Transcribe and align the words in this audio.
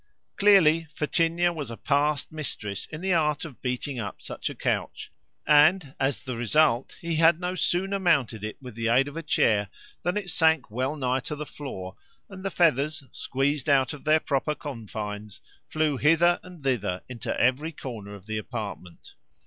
Clearly 0.35 0.85
Fetinia 0.91 1.53
was 1.53 1.69
a 1.69 1.77
past 1.77 2.31
mistress 2.31 2.87
in 2.87 3.01
the 3.01 3.13
art 3.13 3.45
of 3.45 3.61
beating 3.61 3.99
up 3.99 4.19
such 4.19 4.49
a 4.49 4.55
couch, 4.55 5.11
and, 5.45 5.93
as 5.99 6.21
the 6.21 6.35
result, 6.35 6.95
he 6.99 7.17
had 7.17 7.39
no 7.39 7.53
sooner 7.53 7.99
mounted 7.99 8.43
it 8.43 8.57
with 8.59 8.73
the 8.73 8.87
aid 8.87 9.07
of 9.07 9.15
a 9.15 9.21
chair 9.21 9.69
than 10.01 10.17
it 10.17 10.31
sank 10.31 10.71
well 10.71 10.95
nigh 10.95 11.19
to 11.19 11.35
the 11.35 11.45
floor, 11.45 11.95
and 12.29 12.43
the 12.43 12.49
feathers, 12.49 13.03
squeezed 13.11 13.69
out 13.69 13.93
of 13.93 14.03
their 14.03 14.19
proper 14.19 14.55
confines, 14.55 15.39
flew 15.69 15.97
hither 15.97 16.39
and 16.41 16.63
thither 16.63 17.03
into 17.07 17.39
every 17.39 17.71
corner 17.71 18.15
of 18.15 18.25
the 18.25 18.39
apartment. 18.39 19.13